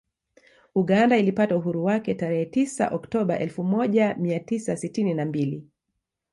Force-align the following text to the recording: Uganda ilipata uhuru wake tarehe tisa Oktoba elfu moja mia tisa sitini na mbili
Uganda 0.75 1.17
ilipata 1.17 1.57
uhuru 1.57 1.83
wake 1.85 2.13
tarehe 2.15 2.45
tisa 2.45 2.87
Oktoba 2.89 3.39
elfu 3.39 3.63
moja 3.63 4.15
mia 4.15 4.39
tisa 4.39 4.77
sitini 4.77 5.13
na 5.13 5.25
mbili 5.25 5.67